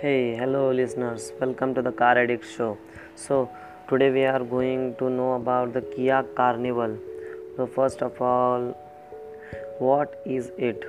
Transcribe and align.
Hey, 0.00 0.36
hello 0.36 0.70
listeners. 0.70 1.32
Welcome 1.40 1.74
to 1.74 1.82
the 1.82 1.90
Car 1.90 2.16
Addict 2.16 2.44
Show. 2.48 2.78
So, 3.16 3.50
today 3.88 4.10
we 4.12 4.24
are 4.26 4.44
going 4.44 4.94
to 5.00 5.10
know 5.10 5.32
about 5.32 5.72
the 5.72 5.80
Kia 5.80 6.22
Carnival. 6.36 6.96
So, 7.56 7.66
first 7.66 8.00
of 8.00 8.22
all, 8.22 8.76
what 9.80 10.22
is 10.24 10.52
it? 10.56 10.84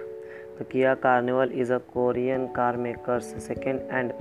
The 0.59 0.63
Kia 0.63 0.95
Carnival 0.95 1.49
is 1.49 1.71
a 1.71 1.79
Korean 1.79 2.53
car 2.53 2.77
maker's 2.77 3.33
second 3.39 3.81
and 3.89 4.13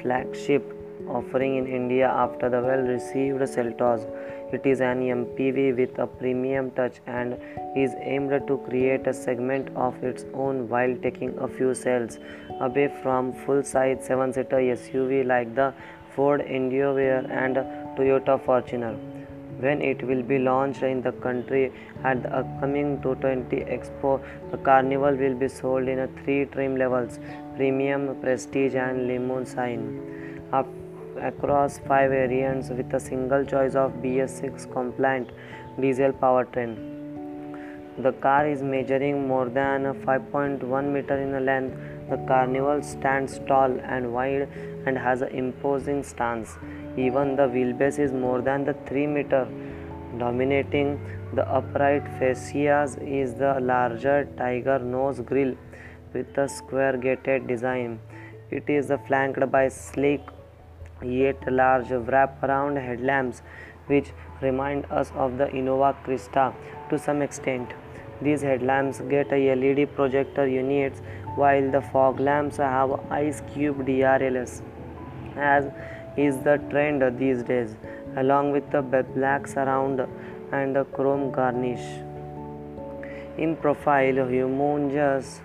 flagship 0.00 0.75
offering 1.08 1.56
in 1.56 1.66
India 1.66 2.08
after 2.08 2.48
the 2.48 2.60
well 2.60 2.80
received 2.80 3.40
Seltos. 3.40 4.06
It 4.52 4.64
is 4.64 4.80
an 4.80 5.00
MPV 5.00 5.76
with 5.76 5.98
a 5.98 6.06
premium 6.06 6.70
touch 6.70 7.00
and 7.06 7.36
is 7.76 7.94
aimed 8.00 8.46
to 8.46 8.58
create 8.68 9.06
a 9.06 9.12
segment 9.12 9.68
of 9.74 10.02
its 10.04 10.24
own 10.34 10.68
while 10.68 10.94
taking 11.02 11.36
a 11.38 11.48
few 11.48 11.74
cells 11.74 12.18
away 12.60 12.88
from 13.02 13.32
full 13.32 13.62
size 13.62 14.06
7 14.06 14.32
seater 14.32 14.62
SUV 14.76 15.26
like 15.26 15.54
the 15.54 15.74
Ford 16.14 16.40
Endeavour 16.40 17.26
and 17.42 17.56
Toyota 17.96 18.40
Fortuner. 18.46 18.96
When 19.58 19.80
it 19.80 20.02
will 20.06 20.22
be 20.22 20.38
launched 20.38 20.82
in 20.82 21.02
the 21.02 21.12
country 21.12 21.72
at 22.04 22.22
the 22.22 22.30
upcoming 22.38 23.00
220 23.02 23.64
Expo, 23.64 24.20
the 24.50 24.58
Carnival 24.58 25.14
will 25.14 25.34
be 25.34 25.48
sold 25.48 25.88
in 25.88 26.08
three 26.22 26.44
trim 26.46 26.76
levels 26.76 27.18
premium, 27.56 28.14
prestige, 28.20 28.74
and 28.74 29.06
limousine. 29.08 30.42
Up 30.52 30.66
across 31.18 31.78
five 31.78 32.10
variants 32.10 32.68
with 32.70 32.92
a 32.94 33.00
single 33.00 33.44
choice 33.44 33.74
of 33.74 33.92
BS6 34.02 34.72
compliant 34.72 35.30
diesel 35.80 36.12
powertrain. 36.12 36.74
The 37.98 38.12
car 38.12 38.46
is 38.46 38.62
measuring 38.62 39.26
more 39.26 39.48
than 39.48 39.84
5.1 40.04 40.92
meter 40.92 41.16
in 41.16 41.44
length. 41.46 41.76
The 42.10 42.18
Carnival 42.28 42.82
stands 42.82 43.38
tall 43.48 43.80
and 43.80 44.12
wide 44.12 44.48
and 44.86 44.98
has 44.98 45.22
an 45.22 45.28
imposing 45.28 46.02
stance. 46.02 46.58
Even 46.96 47.36
the 47.36 47.48
wheelbase 47.48 47.98
is 47.98 48.12
more 48.12 48.42
than 48.42 48.64
the 48.64 48.74
3 48.86 49.06
meter. 49.06 49.48
Dominating 50.18 51.00
the 51.34 51.48
upright 51.48 52.04
fascias 52.18 52.96
is 53.02 53.34
the 53.34 53.58
larger 53.60 54.28
tiger 54.36 54.78
nose 54.78 55.20
grille 55.20 55.56
with 56.12 56.38
a 56.38 56.48
square 56.48 56.96
gated 56.96 57.46
design. 57.46 57.98
It 58.50 58.68
is 58.68 58.92
flanked 59.06 59.50
by 59.50 59.68
sleek 59.68 60.20
yet 61.10 61.50
large 61.52 61.90
wrap-around 61.90 62.76
headlamps 62.76 63.42
which 63.86 64.12
remind 64.40 64.84
us 64.86 65.12
of 65.14 65.38
the 65.38 65.46
Innova 65.46 65.94
Crysta 66.04 66.54
to 66.90 66.98
some 66.98 67.22
extent. 67.22 67.72
These 68.22 68.42
headlamps 68.42 69.00
get 69.00 69.32
a 69.32 69.54
LED 69.54 69.94
projector 69.94 70.46
units 70.46 71.00
while 71.34 71.70
the 71.70 71.82
fog 71.82 72.18
lamps 72.18 72.56
have 72.56 72.98
ice 73.10 73.42
cube 73.52 73.86
DRLS 73.86 74.62
as 75.36 75.66
is 76.16 76.38
the 76.38 76.56
trend 76.70 77.02
these 77.18 77.42
days 77.42 77.76
along 78.16 78.52
with 78.52 78.70
the 78.70 78.82
black 78.82 79.46
surround 79.46 80.00
and 80.52 80.74
the 80.74 80.84
chrome 80.84 81.30
garnish. 81.30 81.86
In 83.36 83.56
profile, 83.56 84.14
humongous 84.32 85.40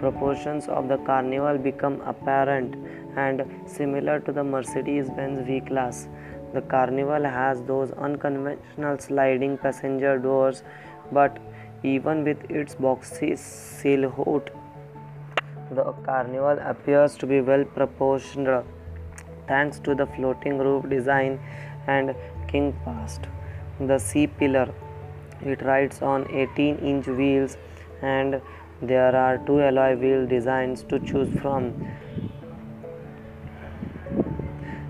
proportions 0.00 0.68
of 0.68 0.88
the 0.88 0.96
carnival 0.98 1.58
become 1.58 2.00
apparent 2.02 2.76
and 3.16 3.44
similar 3.66 4.20
to 4.20 4.32
the 4.32 4.44
Mercedes 4.44 5.08
Benz 5.10 5.46
V 5.46 5.60
Class. 5.60 6.08
The 6.52 6.62
Carnival 6.62 7.24
has 7.24 7.62
those 7.62 7.90
unconventional 7.92 8.98
sliding 8.98 9.58
passenger 9.58 10.18
doors, 10.18 10.62
but 11.10 11.38
even 11.82 12.24
with 12.24 12.50
its 12.50 12.74
boxy 12.74 13.36
silhouette, 13.36 14.50
the 15.70 15.92
Carnival 16.04 16.58
appears 16.60 17.16
to 17.16 17.26
be 17.26 17.40
well 17.40 17.64
proportioned 17.64 18.48
thanks 19.48 19.78
to 19.80 19.94
the 19.94 20.06
floating 20.06 20.58
roof 20.58 20.88
design 20.88 21.40
and 21.86 22.14
king 22.48 22.72
past. 22.84 23.22
The 23.80 23.98
C 23.98 24.26
pillar 24.26 24.72
it 25.42 25.62
rides 25.62 26.00
on 26.00 26.26
18 26.30 26.78
inch 26.78 27.06
wheels 27.06 27.56
and 28.02 28.40
there 28.80 29.14
are 29.14 29.38
two 29.38 29.60
alloy 29.60 29.96
wheel 29.96 30.26
designs 30.26 30.82
to 30.84 30.98
choose 31.00 31.28
from 31.40 31.72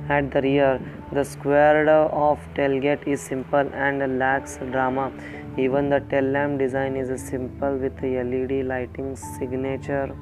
at 0.09 0.31
the 0.31 0.43
rear, 0.43 0.81
the 1.13 1.25
squared 1.25 1.89
off 1.89 2.39
tailgate 2.55 3.07
is 3.07 3.21
simple 3.21 3.69
and 3.73 4.19
lacks 4.19 4.59
drama. 4.71 5.13
Even 5.57 5.89
the 5.89 6.01
tail 6.11 6.25
lamp 6.25 6.59
design 6.59 6.97
is 6.97 7.09
simple 7.23 7.77
with 7.77 8.03
LED 8.03 8.67
lighting 8.67 9.17
signature 9.17 10.15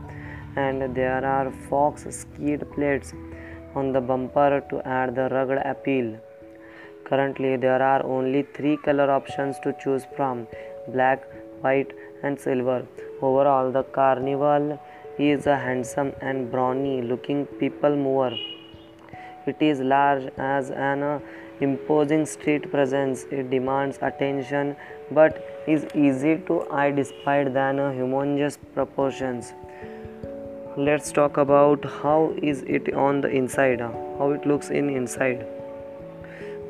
and 0.57 0.95
there 0.95 1.25
are 1.25 1.51
Fox 1.69 2.07
skid 2.11 2.71
plates 2.75 3.13
on 3.75 3.93
the 3.93 4.01
bumper 4.01 4.63
to 4.71 4.87
add 4.87 5.15
the 5.15 5.29
rugged 5.31 5.59
appeal. 5.65 6.19
Currently, 7.05 7.57
there 7.57 7.83
are 7.83 8.05
only 8.05 8.43
three 8.55 8.77
color 8.77 9.11
options 9.11 9.59
to 9.61 9.75
choose 9.83 10.05
from 10.17 10.47
black, 10.89 11.25
white, 11.63 11.93
and 12.23 12.39
silver. 12.39 12.87
Overall, 13.21 13.73
the 13.73 13.83
Carnival 13.83 14.81
is 15.19 15.47
a 15.47 15.57
handsome 15.57 16.13
and 16.21 16.51
brawny 16.51 17.03
looking 17.03 17.47
people 17.47 17.97
mover. 17.97 18.37
It 19.47 19.57
is 19.61 19.81
large 19.81 20.31
as 20.37 20.71
an 20.71 21.03
uh, 21.03 21.21
imposing 21.61 22.27
street 22.27 22.71
presence. 22.71 23.25
It 23.31 23.51
demands 23.51 23.99
attention 24.01 24.77
but 25.11 25.65
is 25.67 25.87
easy 25.95 26.39
to 26.47 26.69
eye 26.71 26.91
despite 26.91 27.53
than 27.53 27.79
uh, 27.79 27.91
humongous 27.91 28.59
proportions. 28.75 29.53
Let's 30.77 31.13
talk 31.13 31.37
about 31.37 31.85
how 32.03 32.35
is 32.43 32.63
it 32.63 32.95
on 32.95 33.21
the 33.21 33.29
inside, 33.29 33.81
uh, 33.81 33.91
how 34.19 34.31
it 34.31 34.47
looks 34.47 34.71
in 34.71 34.89
inside. 34.89 35.47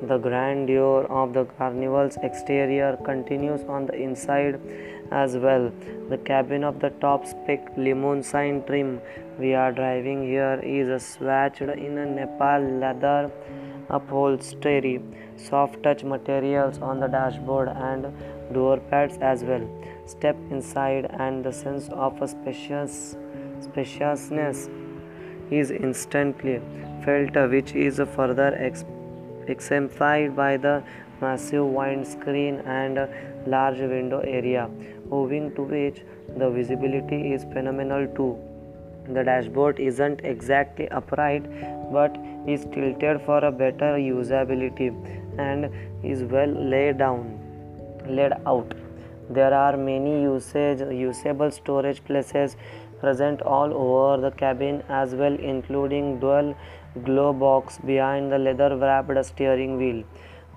The 0.02 0.18
grandeur 0.18 1.04
of 1.04 1.32
the 1.32 1.44
carnival's 1.44 2.16
exterior 2.22 2.98
continues 3.04 3.60
on 3.68 3.86
the 3.86 3.94
inside 3.94 4.60
as 5.12 5.36
well. 5.36 5.70
The 6.08 6.18
cabin 6.18 6.64
of 6.64 6.80
the 6.80 6.90
top 7.04 7.26
spec 7.26 7.72
limousine 7.76 8.62
trim 8.66 9.00
we 9.38 9.54
are 9.54 9.72
driving 9.72 10.22
here 10.26 10.60
is 10.62 10.88
swatched 11.02 11.76
in 11.86 11.98
a 11.98 12.06
Nappa 12.06 12.52
leather 12.82 13.30
upholstery, 13.90 15.00
soft 15.36 15.82
touch 15.82 16.02
materials 16.02 16.78
on 16.78 17.00
the 17.00 17.08
dashboard 17.08 17.68
and 17.68 18.12
door 18.52 18.78
pads 18.78 19.18
as 19.18 19.44
well. 19.44 19.66
Step 20.06 20.36
inside 20.50 21.10
and 21.18 21.44
the 21.44 21.52
sense 21.52 21.88
of 21.90 22.20
a 22.22 22.28
spacious 22.28 23.16
spaciousness 23.60 24.68
is 25.50 25.70
instantly 25.70 26.60
felt 27.04 27.36
which 27.50 27.74
is 27.74 28.00
further 28.16 28.50
exemplified 29.46 30.34
by 30.34 30.56
the 30.56 30.82
massive 31.24 31.66
windscreen 31.66 32.60
and 32.78 33.08
large 33.46 33.78
window 33.94 34.20
area 34.40 34.68
owing 35.10 35.54
to 35.56 35.62
which 35.74 36.02
the 36.38 36.50
visibility 36.50 37.32
is 37.32 37.44
phenomenal 37.52 38.06
too. 38.16 38.32
The 39.08 39.24
dashboard 39.24 39.80
isn't 39.80 40.20
exactly 40.24 40.88
upright 40.88 41.46
but 41.92 42.16
is 42.46 42.64
tilted 42.72 43.20
for 43.22 43.38
a 43.44 43.52
better 43.52 43.96
usability 43.96 44.90
and 45.38 45.70
is 46.04 46.22
well 46.24 46.48
laid 46.48 46.98
down 46.98 47.38
laid 48.06 48.32
out. 48.46 48.74
There 49.30 49.54
are 49.54 49.76
many 49.76 50.22
usage 50.22 50.80
usable 50.92 51.50
storage 51.50 52.04
places 52.04 52.56
present 53.00 53.42
all 53.42 53.72
over 53.74 54.20
the 54.22 54.30
cabin 54.30 54.82
as 54.88 55.14
well 55.14 55.34
including 55.34 56.20
dual 56.20 56.54
glow 57.04 57.32
box 57.32 57.78
behind 57.78 58.30
the 58.30 58.38
leather 58.38 58.76
wrapped 58.76 59.24
steering 59.26 59.76
wheel. 59.78 60.04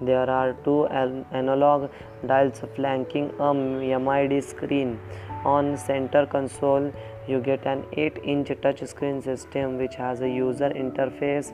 There 0.01 0.29
are 0.29 0.53
two 0.65 0.87
analog 0.87 1.89
dials 2.27 2.61
flanking 2.75 3.31
a 3.39 3.53
MID 3.53 4.43
screen. 4.43 4.99
On 5.45 5.77
center 5.77 6.25
console, 6.25 6.91
you 7.27 7.39
get 7.39 7.65
an 7.65 7.83
8-inch 7.93 8.49
touchscreen 8.61 9.23
system 9.23 9.77
which 9.77 9.95
has 9.95 10.21
a 10.21 10.27
user 10.27 10.69
interface 10.69 11.53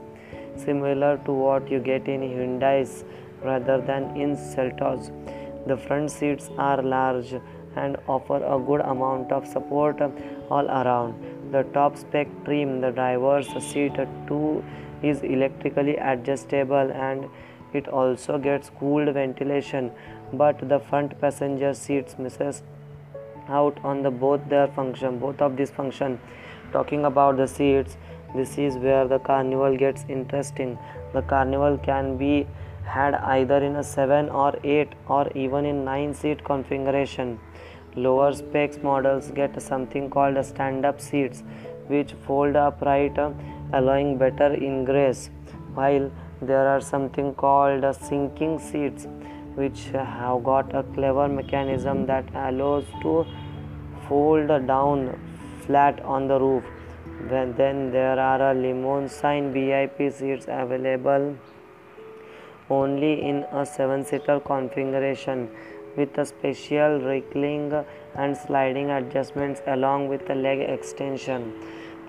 similar 0.55 1.17
to 1.25 1.31
what 1.31 1.69
you 1.69 1.79
get 1.79 2.07
in 2.07 2.21
Hyundai's 2.21 3.03
rather 3.43 3.79
than 3.79 4.15
in 4.15 4.35
Seltos. 4.35 5.11
The 5.67 5.77
front 5.77 6.09
seats 6.09 6.49
are 6.57 6.81
large 6.81 7.35
and 7.75 7.95
offer 8.07 8.43
a 8.43 8.59
good 8.59 8.81
amount 8.81 9.31
of 9.31 9.45
support 9.45 10.01
all 10.49 10.65
around. 10.65 11.13
The 11.51 11.63
top 11.73 11.95
spec 11.95 12.27
trim, 12.43 12.81
the 12.81 12.91
driver's 12.91 13.47
seat 13.63 13.93
2 14.27 14.63
is 15.03 15.21
electrically 15.21 15.97
adjustable 15.97 16.91
and 16.91 17.29
it 17.73 17.87
also 17.87 18.37
gets 18.37 18.69
cooled 18.69 19.13
ventilation, 19.13 19.91
but 20.33 20.67
the 20.69 20.79
front 20.79 21.19
passenger 21.19 21.73
seats 21.73 22.17
misses 22.17 22.63
out 23.47 23.77
on 23.83 24.01
the 24.03 24.11
both 24.11 24.47
their 24.49 24.67
function, 24.67 25.19
both 25.19 25.41
of 25.41 25.57
these 25.57 25.71
function. 25.71 26.19
Talking 26.71 27.05
about 27.05 27.37
the 27.37 27.47
seats, 27.47 27.97
this 28.35 28.57
is 28.57 28.75
where 28.77 29.07
the 29.07 29.19
carnival 29.19 29.75
gets 29.75 30.05
interesting. 30.07 30.77
The 31.13 31.21
carnival 31.21 31.77
can 31.77 32.17
be 32.17 32.47
had 32.85 33.15
either 33.15 33.57
in 33.57 33.75
a 33.75 33.83
7 33.83 34.29
or 34.29 34.57
8 34.63 34.89
or 35.07 35.29
even 35.35 35.65
in 35.65 35.83
9 35.85 36.13
seat 36.13 36.43
configuration. 36.43 37.39
Lower 37.95 38.31
specs 38.33 38.77
models 38.81 39.31
get 39.31 39.61
something 39.61 40.09
called 40.09 40.43
stand 40.45 40.85
up 40.85 41.01
seats 41.01 41.43
which 41.87 42.13
fold 42.25 42.55
upright 42.55 43.17
allowing 43.73 44.17
better 44.17 44.53
ingress. 44.53 45.29
While 45.73 46.11
there 46.41 46.67
are 46.67 46.81
something 46.81 47.33
called 47.35 47.85
sinking 47.95 48.59
seats, 48.59 49.07
which 49.55 49.85
have 49.93 50.43
got 50.43 50.73
a 50.73 50.83
clever 50.83 51.27
mechanism 51.27 52.05
that 52.07 52.25
allows 52.33 52.85
to 53.01 53.25
fold 54.07 54.47
down 54.67 55.19
flat 55.65 55.99
on 56.01 56.27
the 56.27 56.39
roof. 56.39 56.63
Then 57.29 57.91
there 57.91 58.19
are 58.19 58.51
a 58.51 58.53
limousine 58.53 59.53
VIP 59.53 60.11
seats 60.11 60.45
available 60.47 61.37
only 62.69 63.21
in 63.21 63.43
a 63.51 63.63
7-seater 63.63 64.39
configuration 64.39 65.49
with 65.97 66.17
a 66.17 66.25
special 66.25 66.99
reclining 67.01 67.85
and 68.15 68.35
sliding 68.35 68.89
adjustments 68.89 69.61
along 69.67 70.07
with 70.07 70.25
the 70.25 70.33
leg 70.33 70.59
extension. 70.59 71.53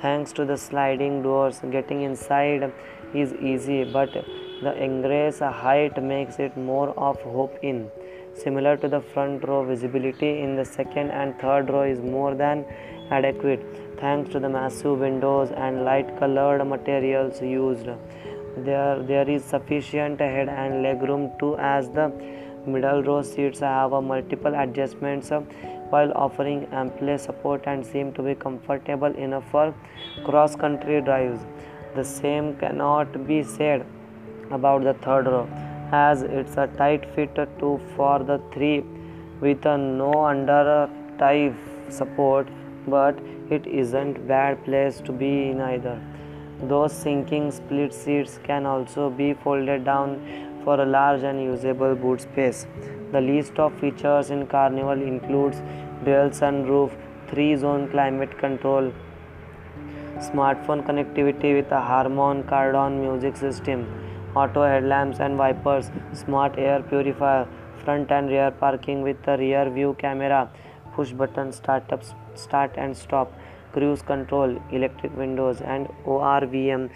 Thanks 0.00 0.32
to 0.32 0.44
the 0.44 0.56
sliding 0.56 1.22
doors, 1.22 1.60
getting 1.70 2.02
inside 2.02 2.72
is 3.14 3.34
easy, 3.34 3.84
but 3.84 4.12
the 4.62 4.82
ingress 4.82 5.40
height 5.40 6.02
makes 6.02 6.38
it 6.38 6.56
more 6.56 6.90
of 6.90 7.20
hope 7.22 7.58
in. 7.62 7.90
Similar 8.34 8.76
to 8.78 8.88
the 8.88 9.00
front 9.00 9.46
row, 9.46 9.64
visibility 9.64 10.40
in 10.40 10.56
the 10.56 10.64
second 10.64 11.10
and 11.10 11.38
third 11.38 11.68
row 11.68 11.82
is 11.82 12.00
more 12.00 12.34
than 12.34 12.64
adequate 13.10 13.62
thanks 14.02 14.30
to 14.34 14.40
the 14.40 14.48
massive 14.48 14.98
windows 14.98 15.50
and 15.64 15.84
light 15.84 16.08
colored 16.18 16.64
materials 16.64 17.40
used 17.42 17.88
there 18.68 19.02
there 19.10 19.28
is 19.34 19.44
sufficient 19.44 20.20
head 20.20 20.48
and 20.48 20.82
leg 20.86 21.02
room 21.10 21.26
too 21.42 21.50
as 21.72 21.90
the 21.98 22.06
middle 22.74 23.02
row 23.08 23.20
seats 23.22 23.60
have 23.60 23.96
multiple 24.08 24.58
adjustments 24.64 25.30
while 25.92 26.12
offering 26.24 26.64
ample 26.80 27.16
support 27.26 27.64
and 27.66 27.86
seem 27.92 28.12
to 28.18 28.22
be 28.28 28.34
comfortable 28.46 29.14
enough 29.26 29.48
for 29.50 29.66
cross 30.28 30.56
country 30.64 31.00
drives 31.00 31.40
the 31.96 32.04
same 32.04 32.54
cannot 32.56 33.26
be 33.26 33.42
said 33.42 33.86
about 34.50 34.84
the 34.84 34.94
third 35.06 35.26
row 35.26 35.48
as 35.92 36.22
it's 36.22 36.56
a 36.56 36.66
tight 36.78 37.04
fit 37.14 37.34
to 37.34 37.70
for 37.96 38.18
the 38.30 38.38
three 38.54 38.78
with 39.40 39.66
a 39.66 39.76
no 39.76 40.12
under 40.24 40.88
type 41.18 41.54
support 42.00 42.48
but 42.86 43.18
it 43.50 43.66
isn't 43.66 44.26
bad 44.26 44.64
place 44.64 45.00
to 45.00 45.12
be 45.12 45.32
in 45.50 45.60
either 45.60 46.00
those 46.70 46.92
sinking 46.92 47.50
split 47.50 47.92
seats 47.92 48.38
can 48.44 48.66
also 48.66 49.10
be 49.10 49.34
folded 49.34 49.84
down 49.84 50.10
for 50.64 50.80
a 50.80 50.86
large 50.86 51.24
and 51.24 51.42
usable 51.42 51.94
boot 51.96 52.20
space. 52.20 52.66
The 53.10 53.20
list 53.20 53.58
of 53.58 53.78
features 53.80 54.30
in 54.30 54.46
Carnival 54.46 55.02
includes 55.02 55.60
dual 56.04 56.30
sunroof, 56.30 56.92
3-zone 57.30 57.90
climate 57.90 58.38
control, 58.38 58.92
smartphone 60.28 60.82
connectivity 60.86 61.54
with 61.56 61.70
a 61.72 61.80
Harman 61.80 62.42
Kardon 62.44 63.00
music 63.00 63.36
system, 63.36 63.86
auto 64.34 64.62
headlamps 64.62 65.20
and 65.20 65.38
wipers, 65.38 65.90
smart 66.12 66.58
air 66.58 66.82
purifier, 66.82 67.46
front 67.84 68.10
and 68.10 68.28
rear 68.28 68.50
parking 68.50 69.02
with 69.02 69.16
a 69.26 69.36
rear 69.36 69.68
view 69.70 69.96
camera, 69.98 70.50
push 70.94 71.12
button 71.12 71.52
start 71.52 71.92
up 71.92 72.04
start 72.34 72.72
and 72.76 72.96
stop 72.96 73.32
cruise 73.72 74.02
control, 74.02 74.60
electric 74.70 75.16
windows, 75.16 75.60
and 75.60 75.88
ORVM 76.04 76.90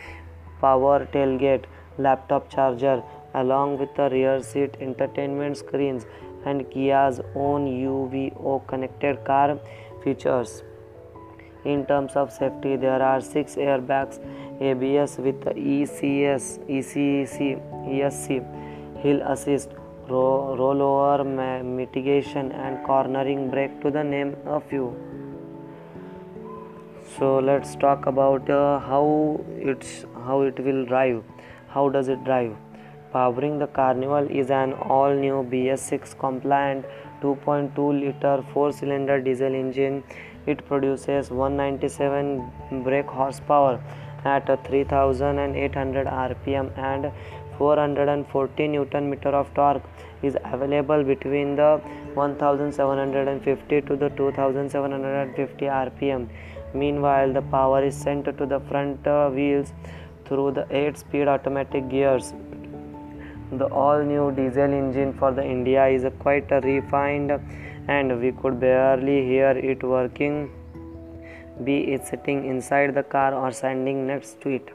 power 0.61 1.08
tailgate, 1.12 1.64
laptop 1.99 2.49
charger, 2.50 3.02
along 3.34 3.78
with 3.78 3.94
the 3.96 4.08
rear 4.11 4.43
seat 4.43 4.76
entertainment 4.81 5.56
screens 5.56 6.06
and 6.44 6.70
Kia's 6.70 7.20
own 7.34 7.67
UVO 7.67 8.67
connected 8.67 9.25
car 9.25 9.58
features. 10.05 10.62
In 11.74 11.84
terms 11.86 12.14
of 12.14 12.32
safety, 12.32 12.76
there 12.76 13.02
are 13.02 13.20
six 13.20 13.56
airbags, 13.56 14.20
ABS 14.60 15.18
with 15.18 15.40
ECS, 15.44 16.44
ECC, 16.74 17.60
ESC, 17.94 19.00
hill 19.02 19.20
assist, 19.22 19.70
rollover 20.08 21.26
mitigation, 21.64 22.52
and 22.52 22.84
cornering 22.86 23.50
brake 23.50 23.80
to 23.80 23.90
the 23.90 24.04
name 24.04 24.36
a 24.46 24.60
few. 24.60 24.94
So 27.18 27.38
let's 27.38 27.74
talk 27.74 28.06
about 28.06 28.48
uh, 28.50 28.78
how 28.78 29.40
it's 29.56 30.04
how 30.26 30.42
it 30.42 30.60
will 30.60 30.84
drive. 30.84 31.24
How 31.68 31.88
does 31.88 32.08
it 32.08 32.22
drive? 32.24 32.54
Powering 33.12 33.58
the 33.58 33.66
carnival 33.66 34.30
is 34.30 34.50
an 34.50 34.72
all 34.74 35.14
new 35.14 35.42
bs6 35.50 36.16
compliant 36.18 36.84
2.2 37.22 38.00
liter 38.00 38.44
4 38.52 38.72
cylinder 38.72 39.20
diesel 39.20 39.54
engine 39.54 40.02
it 40.46 40.66
produces 40.66 41.31
197 41.31 42.82
brake 42.84 43.06
horsepower 43.06 43.81
at 44.25 44.46
3800 44.69 46.06
rpm 46.06 46.66
and 46.78 47.12
440 47.58 48.69
newton 48.69 49.10
meter 49.10 49.31
of 49.40 49.52
torque 49.54 49.82
is 50.22 50.37
available 50.44 51.02
between 51.04 51.56
the 51.56 51.70
1750 52.14 53.81
to 53.82 53.96
the 53.96 54.08
2750 54.10 55.64
rpm 55.66 56.28
Meanwhile, 56.75 57.32
the 57.32 57.42
power 57.42 57.82
is 57.82 57.96
sent 57.96 58.25
to 58.25 58.46
the 58.46 58.60
front 58.69 59.06
uh, 59.06 59.31
wheels 59.31 59.72
through 60.26 60.52
the 60.52 60.66
8 60.70 60.99
speed 60.99 61.28
automatic 61.28 61.88
gears. 61.88 62.34
The 63.52 63.66
all 63.66 64.02
new 64.02 64.32
diesel 64.32 64.72
engine 64.72 65.12
for 65.12 65.32
the 65.32 65.44
India 65.44 65.87
is 65.87 66.04
quite 66.19 66.50
refined 66.50 67.32
and 67.88 68.20
we 68.20 68.32
could 68.32 68.58
barely 68.58 69.25
hear 69.25 69.50
it 69.50 69.82
working 69.84 70.50
be 71.64 71.76
it 71.93 72.04
sitting 72.06 72.44
inside 72.44 72.94
the 72.94 73.02
car 73.02 73.32
or 73.32 73.50
standing 73.52 74.06
next 74.06 74.40
to 74.43 74.50
it. 74.50 74.69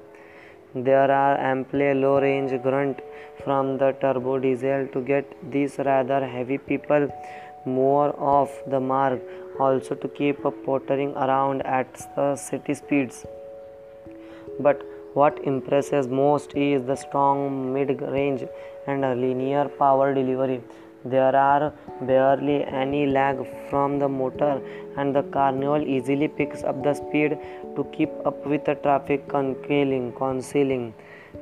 There 0.73 1.11
are 1.11 1.37
ample 1.37 1.93
low 1.95 2.19
range 2.21 2.59
grunt 2.63 3.01
from 3.43 3.77
the 3.77 3.91
turbo 4.01 4.39
diesel 4.39 4.87
to 4.93 5.01
get 5.01 5.25
these 5.51 5.77
rather 5.77 6.25
heavy 6.25 6.57
people 6.57 7.09
more 7.65 8.15
off 8.17 8.49
the 8.67 8.79
mark 8.79 9.19
also 9.59 9.95
to 9.95 10.07
keep 10.07 10.41
pottering 10.65 11.13
around 11.15 11.61
at 11.63 11.93
the 12.15 12.35
city 12.35 12.73
speeds. 12.73 13.25
But 14.59 14.81
what 15.13 15.39
impresses 15.43 16.07
most 16.07 16.53
is 16.55 16.83
the 16.83 16.95
strong 16.95 17.73
mid 17.73 18.01
range 18.01 18.43
and 18.87 19.01
linear 19.21 19.65
power 19.67 20.13
delivery. 20.13 20.61
There 21.03 21.35
are 21.35 21.73
barely 22.01 22.63
any 22.63 23.05
lag 23.07 23.37
from 23.69 23.97
the 23.99 24.07
motor, 24.07 24.61
and 24.97 25.15
the 25.15 25.23
Carnival 25.23 25.81
easily 25.81 26.27
picks 26.27 26.63
up 26.63 26.83
the 26.83 26.93
speed 26.93 27.37
to 27.75 27.83
keep 27.91 28.11
up 28.25 28.45
with 28.45 28.65
the 28.65 28.75
traffic 28.75 29.27
concealing. 29.27 30.13
concealing 30.13 30.93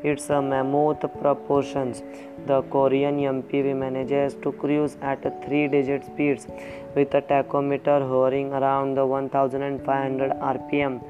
its 0.03 0.29
a 0.29 0.41
mammoth 0.41 1.01
proportions. 1.21 2.01
The 2.45 2.61
Korean 2.63 3.17
MPV 3.19 3.75
manages 3.75 4.35
to 4.43 4.51
cruise 4.53 4.97
at 5.01 5.21
three 5.45 5.67
digit 5.67 6.05
speeds 6.05 6.47
with 6.95 7.13
a 7.13 7.21
tachometer 7.21 7.99
hovering 8.07 8.53
around 8.53 8.95
the 8.95 9.05
1500 9.05 10.31
rpm 10.31 11.03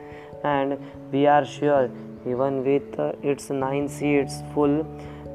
and 0.43 0.77
we 1.11 1.27
are 1.27 1.45
sure 1.45 1.89
even 2.25 2.63
with 2.63 2.99
its 3.23 3.49
9 3.49 3.87
seats 3.87 4.41
full 4.53 4.85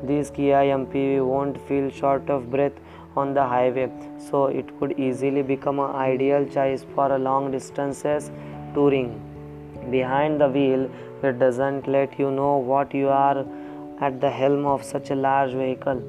this 0.03 0.31
Kia 0.31 0.63
MPV 0.79 1.27
won't 1.27 1.61
feel 1.69 1.91
short 1.91 2.29
of 2.29 2.51
breath 2.51 2.79
on 3.17 3.33
the 3.35 3.45
highway 3.45 3.91
so 4.19 4.47
it 4.47 4.79
could 4.79 4.99
easily 4.99 5.43
become 5.43 5.79
an 5.79 5.95
ideal 5.95 6.45
choice 6.47 6.85
for 6.95 7.19
long 7.19 7.51
distances 7.51 8.31
touring 8.75 9.11
behind 9.91 10.41
the 10.41 10.49
wheel 10.49 10.91
it 11.23 11.39
doesn't 11.39 11.87
let 11.89 12.19
you 12.19 12.31
know 12.31 12.57
what 12.59 12.95
you 12.95 13.09
are 13.09 13.47
at 14.01 14.21
the 14.21 14.31
helm 14.31 14.67
of 14.67 14.83
such 14.85 15.11
a 15.11 15.15
large 15.15 15.53
vehicle. 15.53 16.03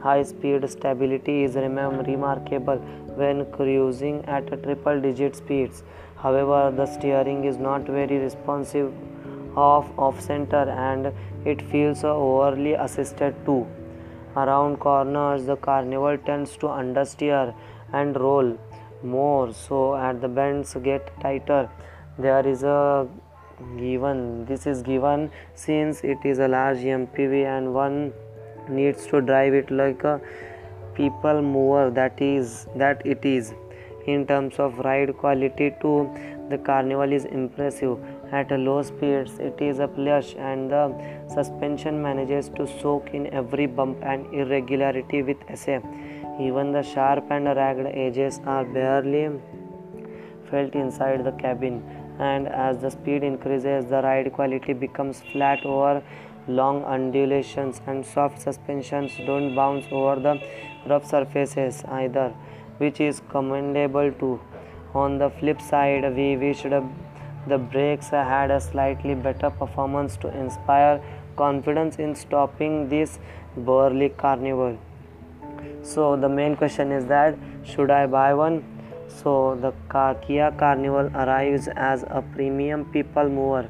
High 0.00 0.22
speed 0.22 0.68
stability 0.70 1.44
is 1.44 1.56
remarkable 1.56 2.78
when 3.20 3.50
cruising 3.52 4.24
at 4.26 4.46
triple 4.62 5.00
digit 5.00 5.36
speeds. 5.36 5.82
However, 6.16 6.72
the 6.74 6.86
steering 6.86 7.44
is 7.44 7.56
not 7.56 7.82
very 7.82 8.18
responsive 8.18 8.92
off 9.56 9.86
off 9.98 10.20
center 10.20 10.68
and 10.68 11.12
it 11.44 11.62
feels 11.70 12.04
overly 12.04 12.74
assisted 12.74 13.34
too. 13.44 13.66
Around 14.36 14.78
corners, 14.78 15.46
the 15.46 15.56
Carnival 15.56 16.16
tends 16.18 16.56
to 16.58 16.66
understeer 16.66 17.54
and 17.92 18.18
roll 18.18 18.56
more, 19.02 19.52
so 19.52 19.96
at 19.96 20.20
the 20.20 20.28
bends 20.28 20.74
get 20.74 21.10
tighter. 21.20 21.68
There 22.18 22.46
is 22.46 22.62
a 22.62 23.08
given 23.76 24.44
this 24.46 24.66
is 24.66 24.82
given 24.82 25.30
since 25.54 26.02
it 26.02 26.18
is 26.24 26.38
a 26.38 26.48
large 26.48 26.78
mpv 26.78 27.44
and 27.44 27.74
one 27.74 28.12
needs 28.68 29.06
to 29.06 29.20
drive 29.20 29.52
it 29.52 29.70
like 29.70 30.02
a 30.04 30.20
people 30.94 31.42
mover 31.42 31.90
that 31.90 32.20
is 32.20 32.66
that 32.76 33.04
it 33.04 33.24
is 33.24 33.52
in 34.06 34.26
terms 34.26 34.58
of 34.58 34.78
ride 34.78 35.14
quality 35.18 35.74
too 35.82 36.10
the 36.48 36.58
carnival 36.58 37.12
is 37.12 37.26
impressive 37.26 37.98
at 38.32 38.50
low 38.50 38.82
speeds. 38.82 39.38
It 39.38 39.60
is 39.60 39.78
a 39.78 39.88
plush 39.88 40.34
and 40.36 40.70
the 40.70 40.94
suspension 41.28 42.00
manages 42.02 42.48
to 42.56 42.66
soak 42.80 43.10
in 43.12 43.32
every 43.32 43.66
bump 43.66 43.98
and 44.02 44.26
irregularity 44.32 45.22
with 45.22 45.38
SA. 45.54 45.80
Even 46.40 46.72
the 46.72 46.82
sharp 46.82 47.30
and 47.30 47.46
ragged 47.46 47.86
edges 47.86 48.40
are 48.46 48.64
barely 48.64 49.40
felt 50.50 50.74
inside 50.74 51.24
the 51.24 51.32
cabin. 51.32 51.82
And 52.18 52.48
as 52.48 52.78
the 52.78 52.90
speed 52.90 53.22
increases 53.22 53.86
the 53.86 54.02
ride 54.02 54.32
quality 54.32 54.72
becomes 54.72 55.22
flat 55.32 55.64
over 55.64 56.02
long 56.48 56.84
undulations 56.84 57.80
and 57.86 58.04
soft 58.04 58.40
suspensions 58.40 59.12
don't 59.26 59.54
bounce 59.54 59.84
over 59.90 60.20
the 60.20 60.40
rough 60.86 61.06
surfaces 61.06 61.84
either 61.88 62.32
which 62.78 63.00
is 63.00 63.20
commendable 63.28 64.10
too. 64.12 64.40
On 64.94 65.18
the 65.18 65.30
flip 65.30 65.60
side 65.60 66.04
we 66.16 66.36
wished 66.36 66.66
the 67.46 67.58
brakes 67.58 68.08
had 68.08 68.50
a 68.50 68.60
slightly 68.60 69.14
better 69.14 69.50
performance 69.50 70.16
to 70.18 70.28
inspire 70.36 71.00
confidence 71.36 71.96
in 71.96 72.14
stopping 72.14 72.88
this 72.88 73.18
burly 73.56 74.10
carnival. 74.10 74.78
So 75.82 76.16
the 76.16 76.28
main 76.28 76.56
question 76.56 76.92
is 76.92 77.06
that 77.06 77.38
should 77.64 77.90
i 77.90 78.06
buy 78.06 78.34
one? 78.34 78.64
So 79.08 79.56
the 79.60 79.72
kia 80.26 80.52
carnival 80.58 81.10
arrives 81.14 81.68
as 81.68 82.04
a 82.04 82.22
premium 82.34 82.84
people 82.92 83.28
mover 83.28 83.68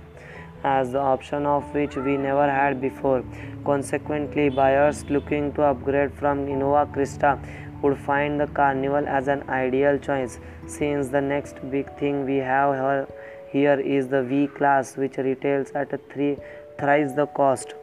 as 0.63 0.93
the 0.93 0.99
option 0.99 1.47
of 1.47 1.73
which 1.75 1.97
we 1.97 2.17
never 2.17 2.51
had 2.51 2.81
before. 2.81 3.25
Consequently 3.65 4.51
buyers 4.51 5.05
looking 5.09 5.53
to 5.55 5.63
upgrade 5.63 6.13
from 6.13 6.47
innova 6.47 6.93
Crysta 6.93 7.39
would 7.83 7.97
find 7.99 8.39
the 8.39 8.47
carnival 8.49 9.09
as 9.09 9.29
an 9.29 9.43
ideal 9.49 9.99
choice 9.99 10.39
since 10.67 11.09
the 11.09 11.21
next 11.21 11.57
big 11.71 11.97
thing 11.99 12.27
we 12.27 12.37
have 12.37 12.75
here 12.75 13.07
is 13.53 14.09
the 14.09 14.23
v 14.23 14.47
class 14.47 14.97
which 14.97 15.17
retails 15.17 15.71
at 15.75 15.91
three 16.13 16.37
thrice 16.79 17.13
the 17.13 17.27
cost. 17.27 17.75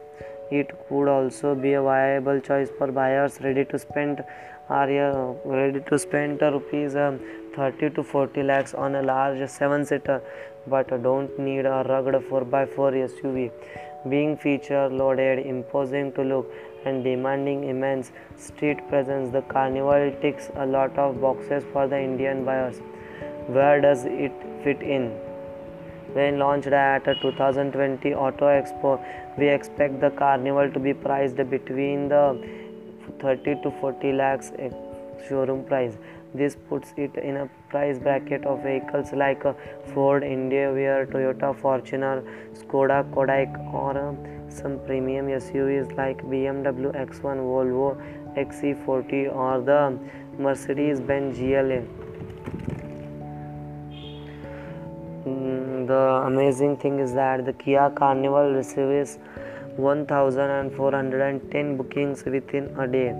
It 0.50 0.70
could 0.88 1.08
also 1.08 1.54
be 1.54 1.74
a 1.74 1.82
viable 1.82 2.40
choice 2.40 2.70
for 2.78 2.90
buyers 2.90 3.38
ready 3.42 3.64
to 3.66 3.78
spend 3.78 4.24
are 4.70 4.90
uh, 4.90 5.34
ready 5.44 5.80
to 5.80 5.98
spend 5.98 6.40
rupees 6.42 6.94
um, 6.94 7.18
30 7.56 7.90
to 7.90 8.02
40 8.02 8.42
lakhs 8.42 8.74
on 8.74 8.94
a 8.94 9.02
large 9.02 9.48
7 9.48 9.84
seater 9.84 10.22
but 10.66 10.88
don't 11.02 11.38
need 11.38 11.64
a 11.64 11.84
rugged 11.88 12.14
4x4 12.30 12.92
SUV 13.10 13.50
being 14.08 14.36
feature 14.36 14.88
loaded 14.88 15.38
imposing 15.46 16.12
to 16.12 16.22
look 16.22 16.50
and 16.84 17.02
demanding 17.02 17.64
immense 17.64 18.12
street 18.36 18.86
presence 18.88 19.32
the 19.32 19.42
carnival 19.42 20.12
ticks 20.22 20.50
a 20.56 20.66
lot 20.66 20.96
of 20.98 21.20
boxes 21.20 21.64
for 21.72 21.88
the 21.88 21.98
Indian 21.98 22.44
buyers. 22.44 22.80
Where 23.46 23.80
does 23.80 24.04
it 24.04 24.32
fit 24.62 24.82
in 24.82 25.27
when 26.12 26.38
launched 26.38 26.68
at 26.68 27.06
a 27.06 27.14
2020 27.16 28.14
Auto 28.14 28.46
Expo, 28.46 29.00
we 29.38 29.48
expect 29.48 30.00
the 30.00 30.10
Carnival 30.10 30.70
to 30.70 30.78
be 30.78 30.94
priced 30.94 31.36
between 31.36 32.08
the 32.08 32.24
30 33.20 33.62
to 33.62 33.70
40 33.80 34.12
lakhs 34.12 34.52
eh, 34.58 34.70
showroom 35.28 35.64
price. 35.64 35.96
This 36.34 36.56
puts 36.68 36.92
it 36.96 37.16
in 37.16 37.36
a 37.38 37.48
price 37.70 37.98
bracket 37.98 38.44
of 38.44 38.62
vehicles 38.62 39.12
like 39.12 39.42
Ford 39.94 40.22
Endeavour, 40.22 41.06
Toyota 41.06 41.58
Fortuner, 41.58 42.22
Skoda 42.52 43.02
Kodiaq, 43.14 43.72
or 43.72 44.16
some 44.50 44.78
premium 44.86 45.26
SUVs 45.26 45.96
like 45.96 46.22
BMW 46.22 46.94
X1, 47.06 47.38
Volvo 47.38 47.96
XC40, 48.36 49.34
or 49.34 49.60
the 49.62 49.98
Mercedes 50.38 51.00
Benz 51.00 51.38
GLA. 51.38 51.97
The 55.98 56.06
amazing 56.30 56.72
thing 56.82 56.96
is 57.04 57.12
that 57.18 57.38
the 57.48 57.54
Kia 57.62 57.86
Carnival 58.00 58.46
receives 58.58 59.12
1410 59.76 61.76
bookings 61.78 62.18
within 62.34 62.64
a 62.84 62.86
day. 62.96 63.10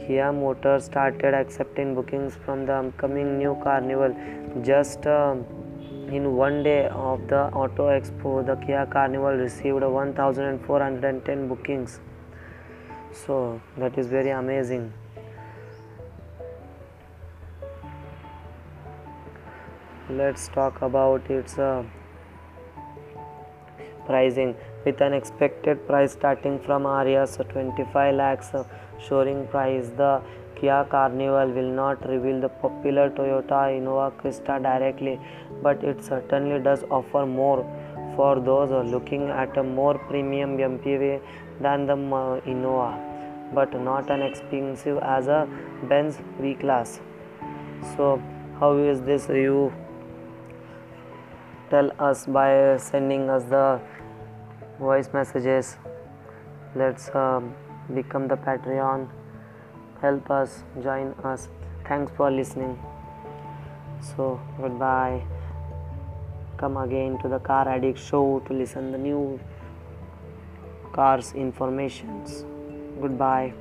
Kia 0.00 0.28
Motors 0.32 0.82
started 0.90 1.32
accepting 1.40 1.88
bookings 1.98 2.32
from 2.44 2.58
the 2.66 2.74
upcoming 2.80 3.28
new 3.42 3.54
Carnival 3.64 4.12
just 4.70 5.06
uh, 5.06 5.34
in 6.16 6.22
one 6.36 6.56
day 6.62 6.82
of 7.10 7.18
the 7.28 7.42
Auto 7.62 7.84
Expo. 7.98 8.30
The 8.50 8.56
Kia 8.64 8.84
Carnival 8.96 9.34
received 9.44 9.82
1410 9.82 11.48
bookings. 11.48 12.00
So 13.12 13.60
that 13.78 13.98
is 13.98 14.06
very 14.18 14.30
amazing. 14.30 14.92
Let's 20.16 20.48
talk 20.48 20.82
about 20.82 21.30
its 21.30 21.58
uh, 21.58 21.82
pricing. 24.06 24.54
With 24.84 25.00
an 25.00 25.12
expected 25.12 25.86
price 25.86 26.12
starting 26.12 26.58
from 26.58 26.84
Ariya's 26.84 27.36
25 27.36 28.14
lakhs 28.14 28.52
uh, 28.52 28.64
showing 28.98 29.46
price 29.46 29.90
the 29.96 30.20
Kia 30.56 30.84
Carnival 30.90 31.52
will 31.52 31.70
not 31.82 32.08
reveal 32.08 32.40
the 32.40 32.48
popular 32.48 33.10
Toyota 33.10 33.60
Innova 33.76 34.12
Crysta 34.20 34.60
directly 34.62 35.20
but 35.62 35.82
it 35.84 36.02
certainly 36.04 36.60
does 36.62 36.84
offer 36.90 37.24
more 37.26 37.62
for 38.16 38.40
those 38.40 38.70
looking 38.90 39.28
at 39.28 39.56
a 39.56 39.62
more 39.62 39.98
premium 40.10 40.58
MPV 40.58 41.20
than 41.60 41.86
the 41.86 41.94
uh, 41.94 42.40
Innova 42.40 42.90
but 43.54 43.72
not 43.80 44.10
an 44.10 44.22
expensive 44.22 44.98
as 44.98 45.28
a 45.28 45.48
Benz 45.88 46.18
V 46.40 46.54
class 46.54 47.00
so 47.96 48.20
how 48.58 48.76
is 48.76 49.00
this 49.02 49.28
you 49.28 49.72
tell 51.72 51.90
us 52.06 52.26
by 52.26 52.76
sending 52.76 53.30
us 53.30 53.44
the 53.44 53.80
voice 54.78 55.08
messages. 55.14 55.76
Let's 56.74 57.08
uh, 57.08 57.40
become 57.94 58.28
the 58.28 58.36
patreon. 58.36 59.08
Help 60.02 60.30
us 60.30 60.64
join 60.82 61.14
us. 61.32 61.48
Thanks 61.88 62.12
for 62.16 62.30
listening. 62.30 62.78
So 64.10 64.38
goodbye. 64.60 65.22
Come 66.58 66.76
again 66.76 67.18
to 67.22 67.28
the 67.28 67.38
car 67.38 67.66
addict 67.66 67.98
show 67.98 68.42
to 68.46 68.52
listen 68.52 68.92
the 68.92 68.98
new 68.98 69.40
cars 70.92 71.32
informations. 71.32 72.44
Goodbye 73.00 73.54